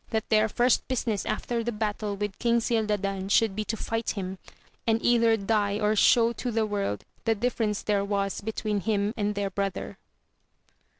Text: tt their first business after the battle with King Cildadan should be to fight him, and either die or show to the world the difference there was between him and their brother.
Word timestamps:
tt 0.11 0.23
their 0.29 0.49
first 0.49 0.87
business 0.87 1.27
after 1.27 1.63
the 1.63 1.71
battle 1.71 2.15
with 2.15 2.39
King 2.39 2.59
Cildadan 2.59 3.29
should 3.29 3.55
be 3.55 3.63
to 3.65 3.77
fight 3.77 4.09
him, 4.17 4.39
and 4.87 4.99
either 5.05 5.37
die 5.37 5.79
or 5.79 5.95
show 5.95 6.33
to 6.33 6.49
the 6.49 6.65
world 6.65 7.05
the 7.25 7.35
difference 7.35 7.83
there 7.83 8.03
was 8.03 8.41
between 8.41 8.79
him 8.79 9.13
and 9.15 9.35
their 9.35 9.51
brother. 9.51 9.99